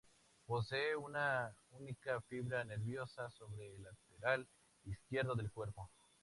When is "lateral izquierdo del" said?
3.83-5.51